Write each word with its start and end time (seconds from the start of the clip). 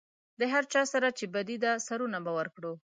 د 0.39 0.41
هر 0.53 0.63
چا 0.73 0.81
سره 0.93 1.07
چې 1.17 1.25
بدي 1.35 1.57
ده 1.63 1.71
سرونه 1.87 2.17
به 2.25 2.31
ورکړو. 2.39 2.73